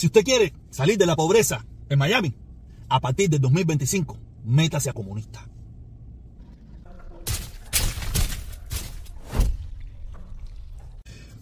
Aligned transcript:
Si 0.00 0.06
usted 0.06 0.24
quiere 0.24 0.54
salir 0.70 0.96
de 0.96 1.04
la 1.04 1.14
pobreza 1.14 1.66
en 1.90 1.98
Miami, 1.98 2.32
a 2.88 3.00
partir 3.00 3.28
del 3.28 3.38
2025, 3.42 4.16
métase 4.46 4.88
a 4.88 4.94
comunista. 4.94 5.46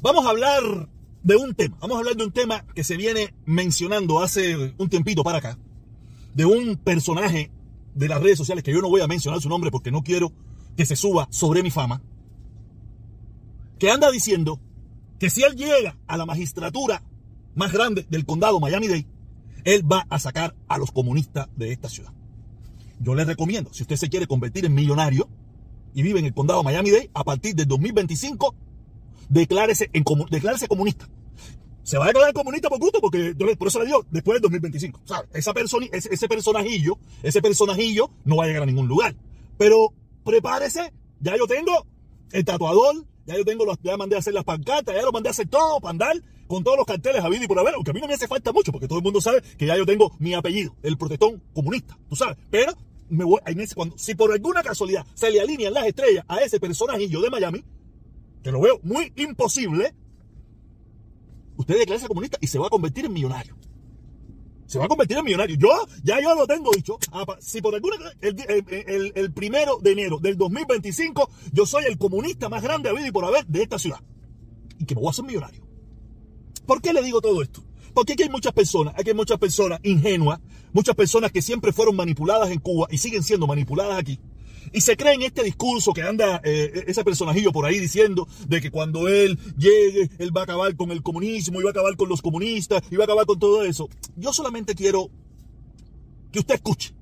Vamos 0.03 0.27
a 0.27 0.31
hablar 0.31 0.89
de 1.23 1.37
un 1.37 1.55
tema, 1.55 1.77
vamos 1.79 1.95
a 1.95 1.99
hablar 2.01 2.17
de 2.17 2.25
un 2.25 2.33
tema 2.33 2.65
que 2.75 2.83
se 2.83 2.97
viene 2.97 3.33
mencionando 3.47 4.19
hace 4.19 4.75
un 4.77 4.89
tiempito 4.89 5.23
para 5.23 5.39
acá, 5.39 5.57
de 6.35 6.45
un 6.45 6.79
personaje 6.79 7.53
de 7.95 8.09
las 8.09 8.21
redes 8.21 8.39
sociales 8.39 8.65
que 8.65 8.73
yo 8.73 8.81
no 8.81 8.91
voy 8.91 9.03
a 9.03 9.07
mencionar 9.07 9.41
su 9.41 9.49
nombre 9.49 9.71
porque 9.71 9.93
no 9.93 10.03
quiero 10.03 10.33
que 10.77 10.85
se 10.85 10.97
suba 10.97 11.29
sobre 11.31 11.63
mi 11.63 11.71
fama, 11.71 12.03
que 13.79 13.89
anda 13.89 14.11
diciendo 14.11 14.59
que 15.21 15.31
si 15.31 15.45
él 15.45 15.55
llega 15.55 15.97
a 16.09 16.17
la 16.17 16.27
magistratura 16.27 17.05
más 17.59 17.73
grande 17.73 18.07
del 18.09 18.25
condado 18.25 18.61
Miami-Dade, 18.61 19.07
él 19.65 19.91
va 19.91 20.07
a 20.09 20.19
sacar 20.19 20.55
a 20.69 20.79
los 20.79 20.93
comunistas 20.93 21.49
de 21.57 21.73
esta 21.73 21.89
ciudad. 21.89 22.13
Yo 23.01 23.15
le 23.15 23.25
recomiendo, 23.25 23.73
si 23.73 23.83
usted 23.83 23.97
se 23.97 24.09
quiere 24.09 24.27
convertir 24.27 24.65
en 24.65 24.75
millonario 24.75 25.29
y 25.93 26.03
vive 26.03 26.21
en 26.21 26.27
el 26.27 26.35
condado 26.35 26.63
Miami-Dade, 26.63 27.11
a 27.13 27.25
partir 27.25 27.55
del 27.55 27.67
2025, 27.67 28.55
declárese, 29.29 29.91
en, 29.93 30.05
declárese 30.31 30.69
comunista. 30.69 31.09
Se 31.83 31.99
va 31.99 32.05
a 32.05 32.09
declarar 32.09 32.33
comunista 32.33 32.69
por 32.69 32.79
gusto, 32.79 33.01
porque 33.01 33.35
yo 33.37 33.57
por 33.57 33.69
eso 33.69 33.81
le 33.81 33.87
digo, 33.87 34.05
después 34.11 34.37
del 34.37 34.43
2025. 34.43 35.01
Esa 35.33 35.55
persona, 35.55 35.87
ese, 35.91 36.13
ese 36.13 36.29
personajillo, 36.29 36.99
ese 37.23 37.41
personajillo 37.41 38.11
no 38.25 38.37
va 38.37 38.45
a 38.45 38.47
llegar 38.47 38.63
a 38.63 38.67
ningún 38.67 38.87
lugar. 38.87 39.17
Pero 39.57 39.95
prepárese, 40.23 40.93
ya 41.21 41.37
yo 41.37 41.47
tengo 41.47 41.87
el 42.31 42.45
tatuador, 42.45 43.07
ya 43.27 43.37
yo 43.37 43.45
tengo 43.45 43.65
los, 43.65 43.79
ya 43.83 43.97
mandé 43.97 44.17
a 44.17 44.19
hacer 44.19 44.35
las 44.35 44.45
pancartas, 44.45 44.95
ya 44.95 45.03
lo 45.03 45.13
mandé 45.13 45.31
a 45.31 45.33
hacer 45.33 45.49
todo 45.49 45.81
para 45.81 45.91
andar 45.91 46.23
con 46.49 46.65
todos 46.65 46.77
los 46.77 46.87
carteles 46.87 47.23
a 47.23 47.29
vida 47.29 47.45
y 47.45 47.47
por 47.47 47.59
haber, 47.59 47.75
aunque 47.75 47.91
a 47.93 47.95
mí 47.95 48.01
no 48.01 48.09
me 48.09 48.15
hace 48.15 48.27
falta 48.27 48.53
mucho, 48.53 48.73
porque 48.73 48.89
todo 48.89 48.99
el 48.99 49.05
mundo 49.05 49.21
sabe 49.21 49.43
que 49.57 49.67
ya 49.67 49.77
yo 49.77 49.87
tengo 49.87 50.13
mi 50.19 50.35
apellido, 50.35 50.75
el 50.83 50.97
protestón 50.97 51.43
comunista, 51.53 51.97
tú 52.09 52.17
sabes. 52.17 52.37
Pero 52.51 52.73
me 53.11 53.25
voy, 53.25 53.41
en 53.47 53.61
ese, 53.61 53.75
cuando, 53.75 53.97
si 53.99 54.15
por 54.15 54.33
alguna 54.33 54.63
casualidad 54.63 55.07
se 55.15 55.31
le 55.31 55.41
alinean 55.41 55.75
las 55.75 55.87
estrellas 55.87 56.25
a 56.27 56.39
ese 56.39 56.59
personajillo 56.59 57.21
de 57.21 57.31
Miami, 57.31 57.65
que 58.43 58.51
lo 58.51 58.61
veo 58.61 58.81
muy 58.83 59.13
imposible, 59.17 59.95
usted 61.57 61.79
declara 61.79 62.07
comunista 62.09 62.39
y 62.41 62.47
se 62.47 62.59
va 62.59 62.67
a 62.67 62.71
convertir 62.71 63.05
en 63.05 63.13
millonario. 63.13 63.57
Se 64.67 64.79
va 64.79 64.85
a 64.85 64.89
convertir 64.89 65.17
en 65.17 65.25
millonario. 65.25 65.57
Yo, 65.57 65.69
ya 66.03 66.21
yo 66.21 66.35
lo 66.35 66.47
tengo 66.47 66.71
dicho. 66.75 66.99
Si 67.41 67.63
por 67.63 67.75
alguna 67.75 67.97
el, 68.21 69.13
el, 69.15 69.33
primero 69.33 69.79
de 69.79 69.93
enero 69.93 70.19
del 70.19 70.37
2025, 70.37 71.31
yo 71.53 71.65
soy 71.65 71.85
el 71.85 71.97
comunista 71.97 72.51
más 72.51 72.63
grande 72.63 72.91
habido 72.91 73.07
y 73.07 73.11
por 73.11 73.25
haber 73.25 73.47
de 73.47 73.63
esta 73.63 73.79
ciudad. 73.79 74.01
Y 74.79 74.85
que 74.85 74.95
me 74.95 75.01
voy 75.01 75.09
a 75.09 75.11
hacer 75.11 75.25
millonario. 75.25 75.68
¿Por 76.69 76.83
qué 76.83 76.93
le 76.93 77.03
digo 77.03 77.23
todo 77.23 77.41
esto? 77.41 77.63
Porque 77.95 78.13
aquí 78.13 78.25
hay 78.25 78.29
muchas 78.29 78.53
personas, 78.53 78.93
aquí 78.95 79.09
hay 79.09 79.17
muchas 79.17 79.39
personas 79.39 79.81
ingenuas, 79.85 80.39
muchas 80.75 80.95
personas 80.95 81.33
que 81.33 81.41
siempre 81.41 81.73
fueron 81.73 81.97
manipuladas 81.97 82.51
en 82.51 82.61
Cuba 82.61 82.87
y 82.91 82.99
siguen 82.99 83.23
siendo 83.23 83.47
manipuladas 83.47 83.99
aquí. 83.99 84.21
Y 84.75 84.83
se 84.83 84.95
cree 84.95 85.15
en 85.15 85.23
este 85.23 85.43
discurso 85.43 85.95
que 85.95 86.03
anda 86.03 86.43
eh, 86.45 86.85
ese 86.87 87.03
personajillo 87.05 87.53
por 87.53 87.65
ahí 87.65 87.79
diciendo 87.79 88.29
de 88.47 88.61
que 88.61 88.71
cuando 88.71 89.09
él 89.09 89.39
llegue, 89.57 90.11
él 90.19 90.37
va 90.37 90.43
a 90.43 90.45
acabar 90.45 90.77
con 90.77 90.91
el 90.91 91.03
comunismo 91.03 91.59
y 91.59 91.65
va 91.65 91.71
a 91.71 91.73
acabar 91.73 91.97
con 91.97 92.11
los 92.11 92.21
comunistas 92.21 92.83
y 92.91 92.97
va 92.97 93.05
a 93.05 93.07
acabar 93.07 93.25
con 93.25 93.39
todo 93.39 93.65
eso. 93.65 93.89
Yo 94.17 94.35
solamente 94.35 94.75
quiero 94.75 95.09
que 96.31 96.41
usted 96.41 96.57
escuche 96.57 96.93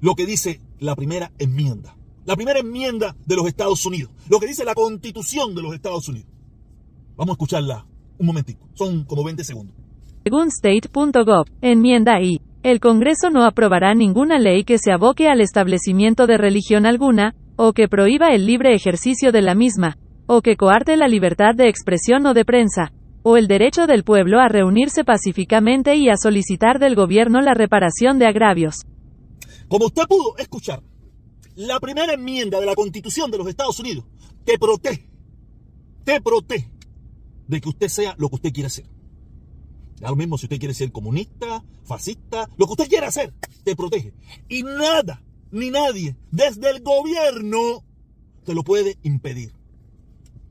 lo 0.00 0.14
que 0.14 0.24
dice 0.24 0.62
la 0.78 0.96
primera 0.96 1.30
enmienda. 1.38 1.94
La 2.24 2.36
primera 2.36 2.60
enmienda 2.60 3.14
de 3.26 3.36
los 3.36 3.46
Estados 3.46 3.84
Unidos. 3.84 4.12
Lo 4.30 4.40
que 4.40 4.46
dice 4.46 4.64
la 4.64 4.74
constitución 4.74 5.54
de 5.54 5.60
los 5.60 5.74
Estados 5.74 6.08
Unidos. 6.08 6.30
Vamos 7.16 7.34
a 7.34 7.36
escucharla 7.36 7.86
un 8.18 8.26
momentito. 8.26 8.66
Son 8.74 9.04
como 9.04 9.24
20 9.24 9.44
segundos. 9.44 9.76
Según 10.22 10.48
state.gov, 10.48 11.46
enmienda 11.60 12.20
I. 12.20 12.40
El 12.62 12.80
Congreso 12.80 13.28
no 13.30 13.44
aprobará 13.44 13.94
ninguna 13.94 14.38
ley 14.38 14.64
que 14.64 14.78
se 14.78 14.90
aboque 14.90 15.28
al 15.28 15.40
establecimiento 15.42 16.26
de 16.26 16.38
religión 16.38 16.86
alguna, 16.86 17.34
o 17.56 17.72
que 17.72 17.88
prohíba 17.88 18.34
el 18.34 18.46
libre 18.46 18.74
ejercicio 18.74 19.32
de 19.32 19.42
la 19.42 19.54
misma, 19.54 19.98
o 20.26 20.40
que 20.40 20.56
coarte 20.56 20.96
la 20.96 21.06
libertad 21.06 21.54
de 21.54 21.68
expresión 21.68 22.24
o 22.26 22.32
de 22.32 22.44
prensa, 22.44 22.92
o 23.22 23.36
el 23.36 23.48
derecho 23.48 23.86
del 23.86 24.04
pueblo 24.04 24.40
a 24.40 24.48
reunirse 24.48 25.04
pacíficamente 25.04 25.96
y 25.96 26.08
a 26.08 26.16
solicitar 26.16 26.78
del 26.78 26.94
gobierno 26.94 27.40
la 27.42 27.54
reparación 27.54 28.18
de 28.18 28.26
agravios. 28.26 28.82
Como 29.68 29.86
usted 29.86 30.04
pudo 30.08 30.36
escuchar, 30.38 30.82
la 31.56 31.78
primera 31.80 32.14
enmienda 32.14 32.60
de 32.60 32.66
la 32.66 32.74
Constitución 32.74 33.30
de 33.30 33.38
los 33.38 33.48
Estados 33.48 33.78
Unidos 33.78 34.04
te 34.44 34.58
protege, 34.58 35.08
te 36.04 36.20
protege 36.20 36.70
de 37.46 37.60
que 37.60 37.68
usted 37.68 37.88
sea 37.88 38.14
lo 38.18 38.28
que 38.28 38.36
usted 38.36 38.52
quiera 38.52 38.68
ser. 38.68 38.86
Da 40.00 40.10
lo 40.10 40.16
mismo 40.16 40.38
si 40.38 40.46
usted 40.46 40.58
quiere 40.58 40.74
ser 40.74 40.92
comunista, 40.92 41.64
fascista, 41.84 42.48
lo 42.56 42.66
que 42.66 42.72
usted 42.72 42.88
quiera 42.88 43.08
hacer, 43.08 43.32
te 43.62 43.76
protege. 43.76 44.12
Y 44.48 44.62
nada, 44.62 45.22
ni 45.50 45.70
nadie, 45.70 46.16
desde 46.30 46.70
el 46.70 46.82
gobierno, 46.82 47.84
te 48.44 48.54
lo 48.54 48.64
puede 48.64 48.98
impedir. 49.02 49.52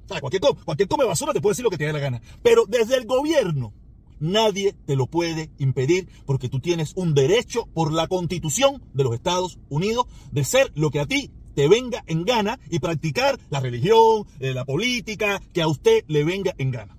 cualquier, 0.08 0.42
cualquier 0.66 0.88
come 0.88 1.06
basura 1.06 1.34
te 1.34 1.42
puede 1.42 1.52
decir 1.52 1.64
lo 1.64 1.70
que 1.70 1.78
te 1.78 1.86
dé 1.86 1.94
la 1.94 2.00
gana. 2.00 2.22
Pero 2.42 2.66
desde 2.68 2.96
el 2.96 3.06
gobierno, 3.06 3.74
nadie 4.20 4.74
te 4.86 4.96
lo 4.96 5.08
puede 5.08 5.52
impedir 5.60 6.08
porque 6.26 6.50
tú 6.50 6.60
tienes 6.60 6.94
un 6.96 7.14
derecho 7.14 7.66
por 7.74 7.92
la 7.92 8.08
constitución 8.08 8.82
de 8.94 9.04
los 9.04 9.14
Estados 9.14 9.60
Unidos 9.70 10.06
de 10.32 10.44
ser 10.46 10.72
lo 10.76 10.90
que 10.90 11.00
a 11.00 11.06
ti 11.06 11.32
te 11.56 11.68
venga 11.68 12.04
en 12.08 12.24
gana 12.24 12.60
y 12.70 12.80
practicar 12.80 13.40
la 13.50 13.60
religión, 13.60 14.26
eh, 14.40 14.54
la 14.54 14.66
política, 14.66 15.42
que 15.54 15.62
a 15.62 15.68
usted 15.68 16.04
le 16.08 16.24
venga 16.24 16.54
en 16.58 16.72
gana. 16.72 16.98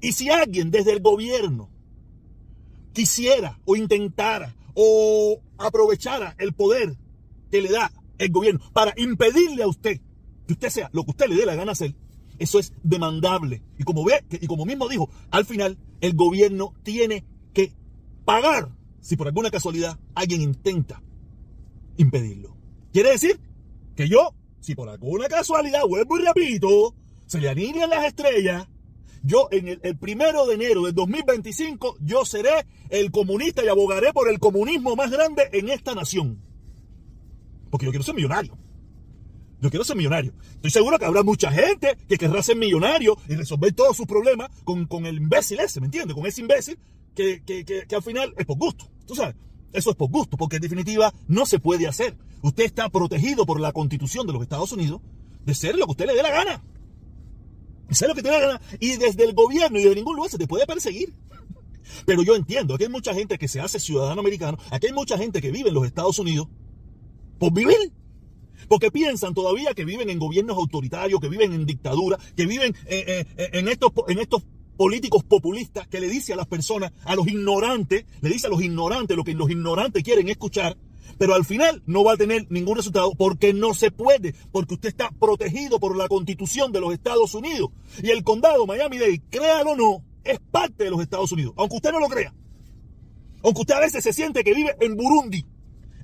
Y 0.00 0.12
si 0.12 0.30
alguien 0.30 0.70
desde 0.70 0.92
el 0.92 1.00
gobierno 1.00 1.70
quisiera 2.92 3.58
o 3.64 3.76
intentara 3.76 4.54
o 4.74 5.40
aprovechara 5.58 6.34
el 6.38 6.52
poder 6.52 6.96
que 7.50 7.62
le 7.62 7.70
da 7.70 7.92
el 8.18 8.30
gobierno 8.30 8.60
para 8.72 8.92
impedirle 8.96 9.62
a 9.62 9.68
usted 9.68 10.00
que 10.46 10.54
usted 10.54 10.70
sea 10.70 10.90
lo 10.92 11.04
que 11.04 11.12
usted 11.12 11.28
le 11.28 11.36
dé 11.36 11.46
la 11.46 11.54
gana 11.54 11.72
hacer, 11.72 11.94
eso 12.38 12.58
es 12.58 12.72
demandable. 12.82 13.62
Y 13.78 13.84
como 13.84 14.04
ve, 14.04 14.24
y 14.30 14.46
como 14.46 14.64
mismo 14.64 14.88
dijo, 14.88 15.08
al 15.30 15.44
final 15.44 15.78
el 16.00 16.14
gobierno 16.14 16.74
tiene 16.82 17.24
que 17.54 17.72
pagar 18.24 18.68
si 19.00 19.16
por 19.16 19.28
alguna 19.28 19.50
casualidad 19.50 19.98
alguien 20.14 20.42
intenta 20.42 21.02
impedirlo. 21.96 22.56
Quiere 22.92 23.10
decir 23.10 23.40
que 24.02 24.08
yo, 24.08 24.34
si 24.60 24.74
por 24.74 24.88
alguna 24.88 25.28
casualidad, 25.28 25.82
vuelvo 25.86 26.18
y 26.18 26.22
repito, 26.22 26.94
se 27.26 27.40
le 27.40 27.48
alinean 27.48 27.90
las 27.90 28.06
estrellas 28.06 28.68
yo 29.24 29.48
en 29.52 29.68
el, 29.68 29.96
primero 29.98 30.46
de 30.46 30.54
enero 30.54 30.82
del 30.82 30.94
2025, 30.94 31.96
yo 32.00 32.24
seré 32.24 32.66
el 32.90 33.12
comunista 33.12 33.64
y 33.64 33.68
abogaré 33.68 34.12
por 34.12 34.28
el 34.28 34.40
comunismo 34.40 34.96
más 34.96 35.12
grande 35.12 35.48
en 35.52 35.68
esta 35.68 35.94
nación. 35.94 36.42
Porque 37.70 37.86
yo 37.86 37.92
quiero 37.92 38.02
ser 38.02 38.16
millonario. 38.16 38.58
Yo 39.60 39.70
quiero 39.70 39.84
ser 39.84 39.96
millonario. 39.96 40.34
Estoy 40.54 40.72
seguro 40.72 40.98
que 40.98 41.04
habrá 41.04 41.22
mucha 41.22 41.52
gente 41.52 41.96
que 42.08 42.18
querrá 42.18 42.42
ser 42.42 42.56
millonario 42.56 43.16
y 43.28 43.36
resolver 43.36 43.72
todos 43.72 43.96
sus 43.96 44.06
problemas 44.06 44.50
con, 44.64 44.86
con 44.86 45.06
el 45.06 45.18
imbécil 45.18 45.60
ese, 45.60 45.80
¿me 45.80 45.86
entiendes? 45.86 46.16
Con 46.16 46.26
ese 46.26 46.40
imbécil 46.40 46.76
que, 47.14 47.44
que, 47.44 47.64
que, 47.64 47.86
que 47.86 47.94
al 47.94 48.02
final 48.02 48.34
es 48.36 48.44
por 48.44 48.58
gusto. 48.58 48.90
Tú 49.06 49.14
sabes, 49.14 49.36
eso 49.72 49.90
es 49.90 49.96
por 49.96 50.10
gusto, 50.10 50.36
porque 50.36 50.56
en 50.56 50.62
definitiva 50.62 51.12
no 51.28 51.46
se 51.46 51.58
puede 51.58 51.86
hacer. 51.86 52.16
Usted 52.42 52.64
está 52.64 52.88
protegido 52.88 53.46
por 53.46 53.60
la 53.60 53.72
constitución 53.72 54.26
de 54.26 54.32
los 54.32 54.42
Estados 54.42 54.72
Unidos 54.72 55.00
de 55.44 55.54
ser 55.54 55.76
lo 55.76 55.86
que 55.86 55.92
usted 55.92 56.06
le 56.06 56.14
dé 56.14 56.22
la 56.22 56.30
gana 56.30 56.62
lo 58.00 58.14
que 58.14 58.22
te 58.22 58.30
Y 58.80 58.96
desde 58.96 59.24
el 59.24 59.34
gobierno 59.34 59.78
y 59.78 59.84
de 59.84 59.94
ningún 59.94 60.16
lugar 60.16 60.30
se 60.30 60.38
te 60.38 60.46
puede 60.46 60.66
perseguir. 60.66 61.12
Pero 62.06 62.22
yo 62.22 62.34
entiendo, 62.34 62.74
aquí 62.74 62.84
hay 62.84 62.90
mucha 62.90 63.14
gente 63.14 63.38
que 63.38 63.48
se 63.48 63.60
hace 63.60 63.78
ciudadano 63.78 64.20
americano, 64.20 64.58
aquí 64.70 64.86
hay 64.86 64.92
mucha 64.92 65.18
gente 65.18 65.42
que 65.42 65.50
vive 65.50 65.68
en 65.68 65.74
los 65.74 65.84
Estados 65.84 66.18
Unidos 66.18 66.48
por 67.38 67.52
vivir. 67.52 67.92
Porque 68.68 68.90
piensan 68.90 69.34
todavía 69.34 69.74
que 69.74 69.84
viven 69.84 70.08
en 70.08 70.18
gobiernos 70.18 70.56
autoritarios, 70.56 71.20
que 71.20 71.28
viven 71.28 71.52
en 71.52 71.66
dictadura, 71.66 72.18
que 72.36 72.46
viven 72.46 72.74
eh, 72.86 73.26
eh, 73.36 73.50
en, 73.52 73.68
estos, 73.68 73.92
en 74.08 74.20
estos 74.20 74.44
políticos 74.76 75.24
populistas 75.24 75.86
que 75.88 76.00
le 76.00 76.08
dice 76.08 76.32
a 76.32 76.36
las 76.36 76.46
personas, 76.46 76.92
a 77.04 77.14
los 77.14 77.26
ignorantes, 77.28 78.04
le 78.20 78.30
dice 78.30 78.46
a 78.46 78.50
los 78.50 78.62
ignorantes 78.62 79.16
lo 79.16 79.24
que 79.24 79.34
los 79.34 79.50
ignorantes 79.50 80.02
quieren 80.02 80.28
escuchar 80.28 80.76
pero 81.18 81.34
al 81.34 81.44
final 81.44 81.82
no 81.86 82.04
va 82.04 82.14
a 82.14 82.16
tener 82.16 82.46
ningún 82.50 82.76
resultado 82.76 83.12
porque 83.16 83.52
no 83.52 83.74
se 83.74 83.90
puede, 83.90 84.34
porque 84.50 84.74
usted 84.74 84.88
está 84.88 85.10
protegido 85.10 85.78
por 85.78 85.96
la 85.96 86.08
constitución 86.08 86.72
de 86.72 86.80
los 86.80 86.92
Estados 86.92 87.34
Unidos. 87.34 87.70
Y 88.02 88.10
el 88.10 88.24
condado 88.24 88.66
Miami-Dade, 88.66 89.22
créalo 89.30 89.72
o 89.72 89.76
no, 89.76 90.04
es 90.24 90.40
parte 90.50 90.84
de 90.84 90.90
los 90.90 91.00
Estados 91.00 91.30
Unidos, 91.32 91.54
aunque 91.56 91.76
usted 91.76 91.92
no 91.92 92.00
lo 92.00 92.08
crea. 92.08 92.34
Aunque 93.42 93.60
usted 93.60 93.74
a 93.74 93.80
veces 93.80 94.04
se 94.04 94.12
siente 94.12 94.44
que 94.44 94.54
vive 94.54 94.74
en 94.80 94.96
Burundi, 94.96 95.46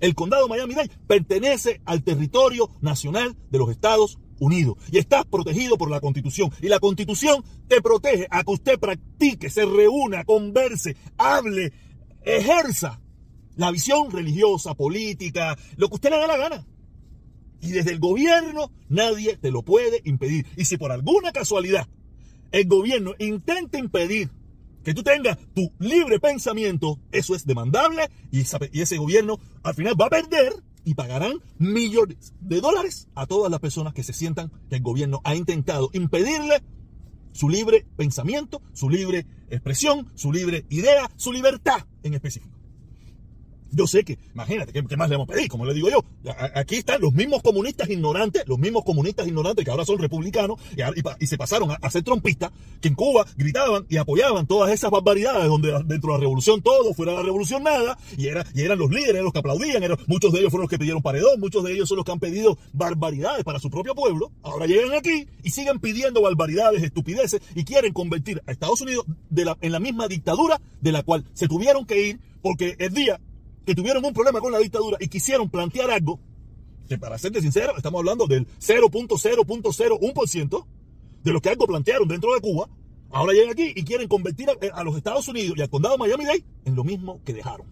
el 0.01 0.15
condado 0.15 0.49
Miami-Dade 0.49 0.91
pertenece 1.07 1.81
al 1.85 2.03
territorio 2.03 2.71
nacional 2.81 3.37
de 3.51 3.59
los 3.59 3.71
Estados 3.71 4.19
Unidos 4.41 4.77
y 4.91 4.99
está 4.99 5.25
protegido 5.25 5.77
por 5.77 5.91
la 5.91 6.01
Constitución. 6.01 6.51
Y 6.61 6.69
la 6.69 6.81
Constitución 6.81 7.45
te 7.67 7.81
protege 7.81 8.27
a 8.31 8.45
que 8.45 8.53
usted 8.53 8.79
practique, 8.79 9.51
se 9.51 9.65
reúna, 9.65 10.25
converse, 10.25 10.97
hable, 11.17 11.73
ejerza 12.23 13.01
la 13.57 13.71
visión 13.71 14.11
religiosa, 14.11 14.75
política, 14.75 15.59
lo 15.77 15.89
que 15.89 15.95
usted 15.97 16.11
le 16.11 16.19
dé 16.19 16.27
la 16.27 16.37
gana. 16.37 16.67
Y 17.61 17.73
desde 17.73 17.91
el 17.91 17.99
gobierno 17.99 18.71
nadie 18.89 19.37
te 19.37 19.51
lo 19.51 19.63
puede 19.63 20.01
impedir. 20.05 20.47
Y 20.57 20.65
si 20.65 20.77
por 20.77 20.93
alguna 20.93 21.33
casualidad 21.33 21.89
el 22.53 22.67
gobierno 22.67 23.15
intenta 23.19 23.79
impedir 23.79 24.31
que 24.85 24.95
tú 24.95 25.03
tengas 25.03 25.37
tu 25.55 25.73
libre 25.81 26.19
pensamiento, 26.21 26.99
eso 27.13 27.35
es 27.35 27.45
demandable 27.45 28.09
y 28.31 28.41
ese 28.81 28.97
gobierno 28.97 29.39
al 29.63 29.75
final 29.75 30.01
va 30.01 30.07
a 30.07 30.11
perder 30.11 30.55
y 30.89 30.95
pagarán 30.95 31.43
millones 31.59 32.33
de 32.41 32.63
dólares 32.63 33.09
a 33.15 33.27
todas 33.27 33.51
las 33.51 33.61
personas 33.61 33.93
que 33.93 34.03
se 34.03 34.15
sientan 34.15 34.51
que 34.71 34.77
el 34.77 34.83
gobierno 34.83 35.21
ha 35.23 35.35
intentado 35.35 35.91
impedirle 35.93 36.63
su 37.33 37.51
libre 37.51 37.85
pensamiento, 37.99 38.63
su 38.73 38.89
libre 38.89 39.27
expresión, 39.51 40.11
su 40.15 40.33
libre 40.33 40.65
idea, 40.71 41.11
su 41.17 41.31
libertad 41.31 41.85
en 42.03 42.15
específico. 42.15 42.58
Yo 43.71 43.87
sé 43.87 44.05
que, 44.05 44.19
imagínate, 44.35 44.73
¿qué, 44.73 44.97
más 44.97 45.09
le 45.09 45.17
vamos 45.17 45.29
a 45.29 45.35
pedir? 45.35 45.49
Como 45.49 45.67
le 45.67 45.75
digo 45.75 45.89
yo, 45.91 46.05
aquí 46.55 46.77
están 46.77 47.01
los 47.01 47.13
mismos 47.13 47.43
comunistas 47.43 47.89
ignorantes, 47.91 48.45
los 48.47 48.59
mismos 48.59 48.85
comunistas 48.85 49.27
ignorantes 49.27 49.65
que 49.65 49.71
ahora 49.71 49.85
son 49.85 49.99
republicanos 49.99 50.59
y, 51.21 51.27
se 51.27 51.37
pasaron 51.37 51.71
a, 51.71 51.91
ser 51.91 52.03
trompistas, 52.03 52.51
que 52.81 52.89
en 52.89 52.95
Cuba 52.95 53.27
gritaban 53.37 53.87
y 53.89 53.97
apoyaban 53.99 54.47
todas 54.47 54.73
esas 54.73 54.91
barbaridades 54.91 55.47
donde 55.49 55.73
dentro 55.85 56.13
de 56.13 56.19
la 56.19 56.21
revolución 56.21 56.63
todo, 56.63 56.95
fuera 56.95 57.13
de 57.13 57.19
la 57.19 57.25
revolución 57.25 57.63
nada, 57.63 57.99
y, 58.17 58.27
era, 58.27 58.47
y 58.55 58.63
eran 58.63 58.79
los 58.79 58.91
líderes, 58.91 59.23
los 59.23 59.33
que 59.33 59.41
aplaudían, 59.41 59.83
muchos 60.07 60.33
de 60.33 60.41
ellos 60.41 60.51
fueron 60.51 60.63
los 60.63 60.71
que 60.71 60.79
pidieron 60.79 61.03
paredón, 61.03 61.41
muchos 61.41 61.63
de 61.65 61.73
ellos 61.73 61.89
son 61.89 61.97
los 61.97 62.07
que 62.07 62.13
han 62.13 62.21
pedido 62.21 62.59
barbaridades 62.73 63.45
para 63.45 63.59
su 63.59 63.71
propio 63.71 63.95
pueblo, 63.95 64.31
ahora 64.43 64.67
llegan 64.67 64.93
aquí 64.95 65.27
y 65.43 65.51
siguen 65.51 65.79
pidiendo 65.81 66.23
barbaridades, 66.23 66.83
estupideces 66.83 67.41
y 67.55 67.65
quieren 67.65 67.93
convertir 67.93 68.43
a 68.47 68.53
Estados 68.53 68.81
Unidos 68.81 69.05
en 69.61 69.73
la 69.73 69.81
misma 69.81 70.09
dictadura 70.09 70.61
de 70.81 70.93
la 70.93 71.03
cual 71.03 71.25
se 71.35 71.49
tuvieron 71.49 71.85
que 71.85 72.09
ir 72.09 72.21
porque 72.43 72.77
el 72.79 72.95
día 72.95 73.21
que 73.69 73.75
tuvieron 73.75 74.03
un 74.03 74.15
problema 74.15 74.41
con 74.41 74.51
la 74.51 74.61
dictadura 74.61 74.97
y 74.99 75.09
quisieron 75.09 75.51
plantear 75.51 75.91
algo, 75.91 76.19
que 76.89 76.97
para 76.97 77.19
serte 77.19 77.43
sincero, 77.43 77.75
estamos 77.77 77.99
hablando 77.99 78.27
del 78.27 78.47
0.0.01% 78.47 80.67
de 81.23 81.33
lo 81.35 81.43
que 81.43 81.51
algo 81.51 81.67
plantearon 81.67 82.09
dentro 82.09 82.33
de 82.33 82.41
Cuba, 82.41 82.71
ahora 83.11 83.35
llegan 83.35 83.51
aquí 83.51 83.75
y 83.77 83.85
quieren 83.85 84.09
convertir 84.09 84.49
a, 84.73 84.85
los 84.85 84.97
Estados 84.97 85.29
Unidos 85.29 85.59
y 85.59 85.61
al 85.61 85.69
condado 85.69 85.99
Miami-Dade 85.99 86.45
en 86.65 86.77
lo 86.77 86.83
mismo 86.83 87.21
que 87.27 87.35
dejaron. 87.35 87.67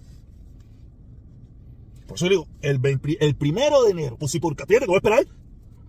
Por 2.07 2.19
eso 2.19 2.29
digo, 2.29 2.47
el, 2.61 2.79
el 3.19 3.35
primero 3.37 3.85
de 3.85 3.93
enero, 3.93 4.19
pues 4.19 4.33
si 4.33 4.39
por 4.39 4.55
fíjate 4.55 4.81
que 4.81 4.85
voy 4.85 4.97
a 4.97 4.99
esperar 4.99 5.27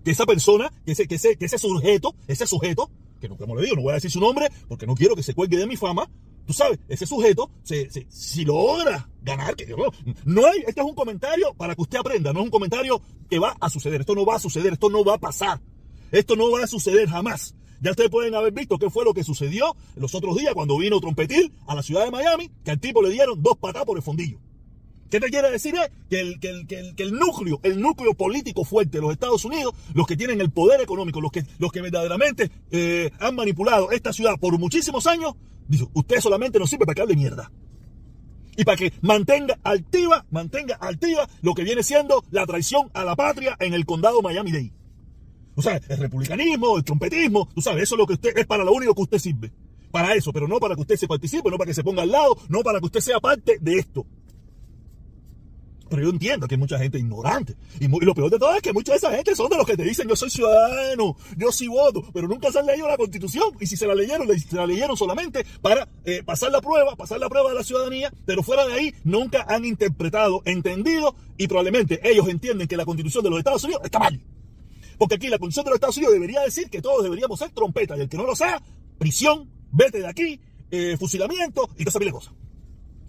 que 0.06 0.12
esa 0.12 0.26
persona, 0.26 0.72
que 0.86 0.94
ese, 0.94 1.06
que 1.06 1.16
ese, 1.16 1.36
que 1.36 1.44
ese 1.44 1.58
sujeto, 1.58 2.16
ese 2.30 2.48
sujeto, 2.48 2.90
que 3.20 3.28
no, 3.28 3.36
como 3.36 3.58
le 3.58 3.70
no 3.76 3.82
voy 3.82 3.92
a 3.92 3.96
decir 3.96 4.10
su 4.10 4.22
nombre 4.22 4.48
porque 4.70 4.88
no 4.88 4.96
quiero 4.96 5.18
que 5.18 5.24
se 5.24 5.34
cuelgue 5.34 5.58
de 5.58 5.68
mi 5.68 5.76
fama, 5.76 6.10
tú 6.48 6.54
sabes, 6.54 6.80
ese 6.88 7.06
sujeto, 7.06 7.52
se, 7.62 7.90
si 8.10 8.46
logra 8.46 9.10
ganar, 9.22 9.56
que 9.56 9.68
no, 9.68 9.92
no 10.26 10.48
hay, 10.48 10.60
este 10.66 10.82
es 10.82 10.88
un 10.88 10.96
comentario 10.96 11.54
para 11.54 11.76
que 11.76 11.82
usted 11.82 12.00
aprenda, 12.00 12.32
no 12.32 12.40
es 12.40 12.46
un 12.46 12.52
comentario 12.52 13.02
que 13.30 13.38
va 13.38 13.56
a 13.60 13.70
suceder, 13.70 14.02
esto 14.02 14.16
no 14.16 14.26
va 14.26 14.36
a 14.36 14.40
suceder, 14.40 14.74
esto 14.74 14.90
no 14.90 15.04
va 15.04 15.16
a 15.16 15.20
pasar, 15.20 15.62
esto 16.12 16.36
no 16.36 16.50
va 16.50 16.64
a 16.64 16.68
suceder 16.68 17.10
jamás. 17.10 17.54
Ya 17.80 17.92
ustedes 17.92 18.10
pueden 18.10 18.34
haber 18.34 18.54
visto 18.54 18.80
qué 18.80 18.90
fue 18.90 19.06
lo 19.06 19.14
que 19.14 19.24
sucedió 19.24 19.76
los 19.96 20.16
otros 20.16 20.36
días 20.38 20.54
cuando 20.56 20.78
vino 20.80 21.00
Trompetil 21.00 21.54
a 21.68 21.76
la 21.76 21.84
ciudad 21.84 22.06
de 22.06 22.12
Miami, 22.12 22.50
que 22.64 22.72
al 22.72 22.80
tipo 22.80 23.04
le 23.04 23.12
dieron 23.12 23.44
dos 23.44 23.58
patas 23.58 23.86
por 23.86 23.98
el 23.98 24.04
fondillo. 24.04 24.40
¿Qué 25.10 25.20
te 25.20 25.30
quiere 25.30 25.52
decir? 25.52 25.76
Es 25.76 25.90
que 26.10 26.20
el, 26.20 26.40
que, 26.40 26.50
el, 26.50 26.68
que, 26.68 27.04
el, 27.04 27.14
núcleo, 27.14 27.60
el 27.64 27.80
núcleo 27.80 28.14
político 28.14 28.66
fuerte 28.66 28.98
de 28.98 29.02
los 29.02 29.12
Estados 29.12 29.46
Unidos, 29.46 29.74
los 29.94 30.06
que 30.06 30.18
tienen 30.18 30.42
el 30.42 30.52
poder 30.52 30.82
económico, 30.82 31.22
los 31.22 31.32
que, 31.32 31.46
los 31.60 31.72
que 31.72 31.82
verdaderamente 31.82 32.52
eh, 32.72 33.12
han 33.20 33.36
manipulado 33.36 33.92
esta 33.92 34.12
ciudad 34.12 34.38
por 34.40 34.58
muchísimos 34.60 35.08
años, 35.08 35.36
dice, 35.68 35.86
usted 35.94 36.20
solamente 36.20 36.60
nos 36.60 36.70
sirve 36.70 36.86
para 36.86 36.96
que 36.96 37.02
hable 37.02 37.16
mierda. 37.16 37.52
Y 38.56 38.64
para 38.64 38.78
que 38.78 38.92
mantenga 39.02 39.60
altiva, 39.64 40.26
mantenga 40.32 40.76
altiva 40.76 41.30
lo 41.42 41.54
que 41.54 41.64
viene 41.64 41.84
siendo 41.84 42.24
la 42.32 42.46
traición 42.46 42.90
a 42.94 43.04
la 43.04 43.16
patria 43.16 43.56
en 43.60 43.74
el 43.74 43.86
condado 43.86 44.22
Miami-Dade. 44.22 44.74
O 45.56 45.62
sea, 45.62 45.80
el 45.90 45.98
republicanismo, 45.98 46.78
el 46.78 46.84
trompetismo, 46.84 47.48
tú 47.54 47.62
sabes, 47.62 47.84
eso 47.84 47.96
es 47.96 48.00
lo 48.00 48.08
que 48.08 48.14
usted, 48.14 48.36
es 48.36 48.46
para 48.46 48.64
lo 48.64 48.74
único 48.74 48.96
que 48.96 49.02
usted 49.02 49.20
sirve. 49.20 49.52
Para 49.92 50.14
eso, 50.16 50.34
pero 50.34 50.48
no 50.48 50.60
para 50.60 50.76
que 50.76 50.82
usted 50.82 50.98
se 50.98 51.08
participe, 51.08 51.50
no 51.50 51.58
para 51.58 51.68
que 51.68 51.74
se 51.74 51.84
ponga 51.84 52.04
al 52.04 52.12
lado, 52.12 52.38
no 52.50 52.62
para 52.62 52.80
que 52.80 52.86
usted 52.86 53.00
sea 53.00 53.20
parte 53.20 53.58
de 53.62 53.78
esto. 53.78 54.06
Pero 55.90 56.04
yo 56.04 56.10
entiendo 56.10 56.48
que 56.48 56.56
hay 56.56 56.60
mucha 56.60 56.78
gente 56.78 57.00
ignorante. 57.00 57.56
Y, 57.80 57.88
lo 57.88 58.14
peor 58.14 58.30
de 58.30 58.40
todo 58.40 58.54
es 58.56 58.62
que 58.62 58.74
mucha 58.74 58.94
de 58.94 58.98
esa 58.98 59.12
gente 59.12 59.36
son 59.36 59.50
de 59.50 59.58
los 59.58 59.66
que 59.66 59.78
te 59.78 59.84
dicen 59.84 60.08
yo 60.08 60.16
soy 60.16 60.30
ciudadano, 60.30 61.16
yo 61.38 61.52
sí 61.52 61.68
voto, 61.68 62.04
pero 62.14 62.28
nunca 62.28 62.52
se 62.52 62.60
han 62.60 62.66
leído 62.66 62.88
la 62.88 62.98
constitución. 62.98 63.52
Y 63.60 63.66
si 63.66 63.78
se 63.78 63.88
la 63.88 63.96
leyeron, 63.96 64.28
se 64.40 64.56
la 64.56 64.66
leyeron 64.66 64.98
solamente 64.98 65.46
para 65.62 65.88
eh, 66.06 66.24
pasar 66.24 66.52
la 66.52 66.62
prueba, 66.62 66.96
pasar 66.96 67.20
la 67.20 67.30
prueba 67.30 67.50
de 67.50 67.56
la 67.56 67.64
ciudadanía, 67.64 68.12
pero 68.26 68.44
fuera 68.44 68.66
de 68.66 68.74
ahí 68.74 68.96
nunca 69.04 69.46
han 69.48 69.66
interpretado, 69.66 70.42
entendido 70.46 71.16
y 71.38 71.48
probablemente 71.48 72.00
ellos 72.04 72.28
entienden 72.28 72.68
que 72.68 72.78
la 72.78 72.86
constitución 72.86 73.24
de 73.24 73.30
los 73.30 73.40
Estados 73.40 73.64
Unidos 73.64 73.82
está 73.84 74.00
mal. 74.00 74.20
Porque 74.98 75.16
aquí 75.16 75.28
la 75.28 75.38
constitución 75.38 75.66
de 75.66 75.70
los 75.72 75.76
Estados 75.78 75.98
Unidos 75.98 76.14
debería 76.14 76.42
decir 76.42 76.70
que 76.70 76.82
todos 76.82 77.04
deberíamos 77.04 77.40
ser 77.40 77.52
trompetas 77.52 77.98
y 77.98 78.02
el 78.02 78.10
que 78.10 78.18
no 78.18 78.24
lo 78.24 78.36
sea, 78.36 78.62
prisión, 78.98 79.50
vete 79.72 80.00
de 80.00 80.08
aquí, 80.08 80.40
eh, 80.72 80.98
fusilamiento 80.98 81.70
y 81.78 81.86
todas 81.86 82.02
esas 82.02 82.12
cosas. 82.12 82.34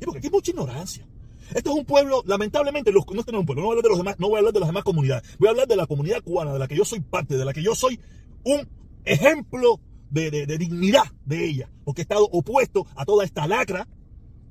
Y 0.01 0.05
porque 0.05 0.19
aquí 0.19 0.27
hay 0.29 0.33
mucha 0.33 0.51
ignorancia. 0.51 1.07
Esto 1.55 1.71
es 1.71 1.77
un 1.77 1.85
pueblo, 1.85 2.23
lamentablemente, 2.27 2.93
los, 2.93 3.07
no 3.07 3.23
tenemos 3.23 3.43
un 3.43 3.47
pueblo, 3.47 3.63
no 3.63 3.69
voy 3.69 3.77
a 3.77 3.79
hablar 3.79 3.85
de 3.85 3.89
los 3.91 3.99
demás, 3.99 4.17
no 4.19 4.29
voy 4.29 4.37
a 4.37 4.39
hablar 4.39 4.53
de 4.55 4.61
las 4.61 4.69
demás 4.69 4.85
comunidades, 4.85 5.39
voy 5.39 5.49
a 5.49 5.51
hablar 5.51 5.69
de 5.69 5.77
la 5.77 5.87
comunidad 5.87 6.23
cubana, 6.23 6.53
de 6.53 6.59
la 6.59 6.69
que 6.69 6.77
yo 6.77 6.85
soy 6.85 7.01
parte, 7.01 7.37
de 7.37 7.45
la 7.45 7.53
que 7.53 7.63
yo 7.63 7.75
soy 7.75 8.01
un 8.45 8.69
ejemplo 9.05 9.81
de, 10.11 10.31
de 10.31 10.59
dignidad 10.59 11.05
de 11.25 11.45
ella, 11.45 11.71
porque 11.85 12.03
he 12.03 12.05
estado 12.05 12.29
opuesto 12.31 12.87
a 12.97 13.05
toda 13.05 13.25
esta 13.25 13.47
lacra, 13.47 13.89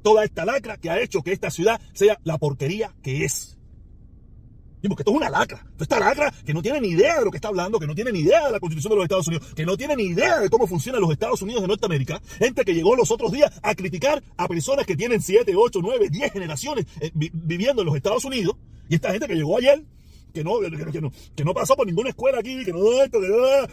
toda 0.02 0.24
esta 0.24 0.46
lacra 0.46 0.78
que 0.78 0.90
ha 0.90 1.00
hecho 1.02 1.22
que 1.22 1.32
esta 1.32 1.50
ciudad 1.50 1.82
sea 1.94 2.20
la 2.24 2.38
porquería 2.38 2.96
que 3.02 3.26
es 3.26 3.57
porque 4.82 5.02
esto 5.02 5.12
es 5.12 5.18
una 5.18 5.30
lacra. 5.30 5.66
Esta 5.80 6.00
lacra 6.00 6.34
que 6.46 6.54
no 6.54 6.62
tiene 6.62 6.82
ni 6.82 6.90
idea 6.90 7.20
de 7.20 7.26
lo 7.26 7.32
que 7.32 7.38
está 7.38 7.48
hablando, 7.48 7.80
que 7.80 7.88
no 7.88 7.96
tiene 7.96 8.12
ni 8.12 8.20
idea 8.20 8.46
de 8.46 8.52
la 8.52 8.60
constitución 8.60 8.92
de 8.92 8.96
los 8.98 9.06
Estados 9.06 9.28
Unidos, 9.28 9.54
que 9.56 9.66
no 9.66 9.76
tiene 9.76 9.96
ni 9.96 10.04
idea 10.04 10.40
de 10.40 10.50
cómo 10.50 10.68
funcionan 10.68 11.02
los 11.02 11.12
Estados 11.12 11.42
Unidos 11.42 11.62
de 11.62 11.68
Norteamérica. 11.68 12.22
Gente 12.38 12.64
que 12.64 12.74
llegó 12.74 12.96
los 12.96 13.12
otros 13.12 13.32
días 13.32 13.52
a 13.64 13.76
criticar 13.76 14.24
a 14.38 14.48
personas 14.48 14.86
que 14.86 14.96
tienen 14.96 15.22
7, 15.22 15.54
8, 15.56 15.80
9, 15.82 16.10
10 16.10 16.32
generaciones 16.32 16.86
eh, 17.00 17.12
viviendo 17.14 17.82
en 17.82 17.88
los 17.88 17.96
Estados 17.96 18.24
Unidos. 18.26 18.56
Y 18.90 18.96
esta 18.96 19.12
gente 19.12 19.28
que 19.28 19.36
llegó 19.36 19.58
ayer 19.58 19.84
que 20.34 20.44
no, 20.44 20.60
que, 21.36 21.44
no, 21.44 21.54
pasó 21.54 21.76
por 21.76 21.88
ninguna 21.88 22.10
escuela 22.10 22.40
aquí, 22.40 22.64
que 22.64 22.72
no, 22.72 22.80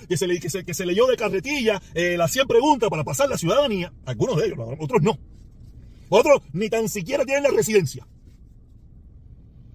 que, 0.08 0.16
se, 0.16 0.26
que, 0.40 0.48
se, 0.48 0.64
que 0.64 0.72
se 0.72 0.86
leyó 0.86 1.06
de 1.06 1.16
carretilla 1.16 1.82
eh, 1.92 2.16
las 2.16 2.32
100 2.32 2.46
preguntas 2.46 2.88
para 2.88 3.04
pasar 3.04 3.28
la 3.28 3.36
ciudadanía, 3.36 3.92
algunos 4.06 4.36
de 4.36 4.46
ellos, 4.46 4.58
otros 4.78 5.02
no. 5.02 5.18
Otros 6.08 6.40
ni 6.52 6.70
tan 6.70 6.88
siquiera 6.88 7.24
tienen 7.24 7.42
la 7.42 7.50
residencia. 7.50 8.06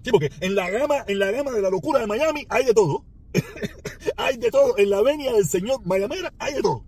Sí, 0.02 0.10
porque 0.10 0.30
en 0.40 0.54
la 0.54 0.70
gama, 0.70 1.04
en 1.06 1.18
la 1.18 1.30
gama 1.30 1.50
de 1.50 1.62
la 1.62 1.70
locura 1.70 2.00
de 2.00 2.06
Miami 2.06 2.46
hay 2.48 2.64
de 2.64 2.74
todo. 2.74 3.04
hay 4.16 4.36
de 4.38 4.50
todo. 4.50 4.78
En 4.78 4.90
la 4.90 5.02
venia 5.02 5.32
del 5.32 5.46
señor 5.46 5.84
Mayamera 5.86 6.32
hay 6.38 6.54
de 6.54 6.62
todo. 6.62 6.84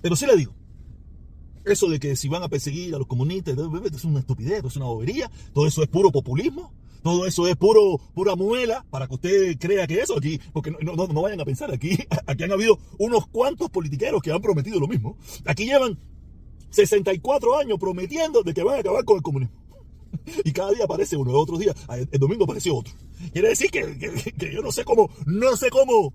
Pero 0.00 0.16
sí 0.16 0.26
le 0.26 0.36
digo, 0.36 0.54
eso 1.64 1.88
de 1.88 1.98
que 1.98 2.16
si 2.16 2.28
van 2.28 2.42
a 2.42 2.48
perseguir 2.48 2.94
a 2.94 2.98
los 2.98 3.06
comunistas, 3.06 3.56
es 3.56 4.04
una 4.04 4.20
estupidez, 4.20 4.64
es 4.64 4.76
una 4.76 4.86
bobería, 4.86 5.30
todo 5.52 5.66
eso 5.66 5.82
es 5.82 5.88
puro 5.88 6.10
populismo, 6.10 6.72
todo 7.02 7.26
eso 7.26 7.46
es 7.46 7.56
puro, 7.56 7.98
pura 8.14 8.36
muela 8.36 8.84
para 8.90 9.06
que 9.06 9.14
usted 9.14 9.58
crea 9.58 9.86
que 9.86 10.00
eso 10.00 10.16
aquí, 10.16 10.40
porque 10.52 10.70
no, 10.70 10.78
no, 10.94 11.06
no 11.06 11.22
vayan 11.22 11.40
a 11.40 11.44
pensar, 11.44 11.72
aquí, 11.72 11.96
aquí 12.26 12.44
han 12.44 12.52
habido 12.52 12.78
unos 12.98 13.26
cuantos 13.28 13.70
politiqueros 13.70 14.22
que 14.22 14.30
han 14.30 14.42
prometido 14.42 14.78
lo 14.78 14.88
mismo. 14.88 15.16
Aquí 15.46 15.64
llevan 15.64 15.98
64 16.70 17.58
años 17.58 17.78
prometiendo 17.78 18.42
de 18.42 18.52
que 18.52 18.62
van 18.62 18.76
a 18.76 18.80
acabar 18.80 19.04
con 19.04 19.16
el 19.16 19.22
comunismo 19.22 19.63
y 20.44 20.52
cada 20.52 20.72
día 20.72 20.84
aparece 20.84 21.16
uno, 21.16 21.32
otros 21.32 21.58
días, 21.58 21.74
el 22.10 22.18
domingo 22.18 22.44
apareció 22.44 22.76
otro. 22.76 22.92
Quiere 23.32 23.48
decir 23.48 23.70
que, 23.70 24.52
yo 24.52 24.62
no 24.62 24.72
sé 24.72 24.84
cómo, 24.84 25.10
no 25.26 25.56
sé 25.56 25.70
cómo 25.70 26.12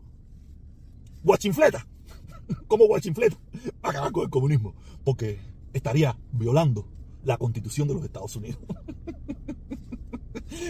guachinfleta, 1.23 1.85
como 2.67 2.87
guachinfleta, 2.87 3.37
acabar 3.81 4.11
con 4.11 4.23
el 4.23 4.29
comunismo, 4.29 4.75
porque 5.03 5.39
estaría 5.73 6.17
violando 6.31 6.87
la 7.23 7.37
constitución 7.37 7.87
de 7.87 7.95
los 7.95 8.03
Estados 8.03 8.35
Unidos. 8.35 8.59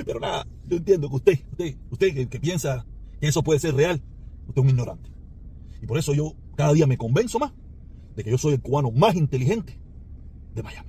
Pero 0.06 0.20
nada, 0.20 0.46
yo 0.68 0.78
entiendo 0.78 1.10
que 1.10 1.16
usted, 1.16 1.40
usted, 1.52 1.76
usted 1.90 2.14
que, 2.14 2.28
que 2.28 2.40
piensa 2.40 2.86
que 3.20 3.28
eso 3.28 3.44
puede 3.44 3.60
ser 3.60 3.76
real, 3.76 4.02
usted 4.48 4.62
es 4.62 4.64
un 4.64 4.70
ignorante. 4.70 5.10
Y 5.82 5.86
por 5.86 5.98
eso 5.98 6.14
yo 6.14 6.34
cada 6.56 6.74
día 6.74 6.88
me 6.88 6.98
convenzo 6.98 7.40
más 7.40 7.54
de 8.16 8.24
que 8.24 8.32
yo 8.32 8.38
soy 8.38 8.54
el 8.54 8.62
cubano 8.62 8.92
más 8.92 9.16
inteligente 9.16 9.80
de 10.54 10.64
Miami. 10.64 10.89